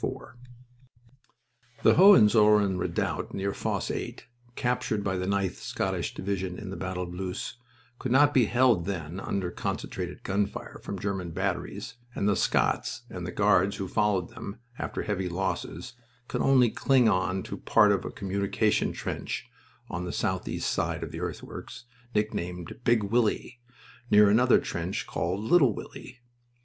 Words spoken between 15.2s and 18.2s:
losses, could only cling on to part of a